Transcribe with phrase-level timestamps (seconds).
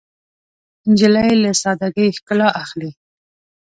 [0.89, 2.91] نجلۍ له سادګۍ ښکلا اخلي.